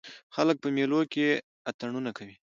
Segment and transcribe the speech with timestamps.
[0.35, 1.27] خلک په مېلو کښي
[1.69, 2.35] اتڼونه کوي.